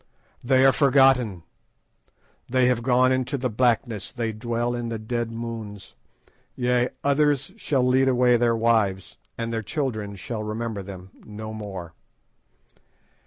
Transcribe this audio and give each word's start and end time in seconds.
"They 0.43 0.65
are 0.65 0.73
forgotten; 0.73 1.43
they 2.49 2.65
have 2.65 2.81
gone 2.81 3.11
into 3.11 3.37
the 3.37 3.51
blackness; 3.51 4.11
they 4.11 4.31
dwell 4.31 4.73
in 4.73 4.89
the 4.89 4.97
dead 4.97 5.29
moons; 5.31 5.93
yea, 6.55 6.89
others 7.03 7.51
shall 7.55 7.85
lead 7.85 8.07
away 8.09 8.35
their 8.35 8.55
wives, 8.55 9.19
and 9.37 9.53
their 9.53 9.61
children 9.61 10.15
shall 10.15 10.41
remember 10.41 10.81
them 10.81 11.11
no 11.23 11.53
more. 11.53 11.93